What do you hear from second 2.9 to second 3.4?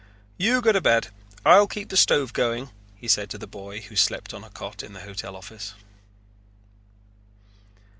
he said to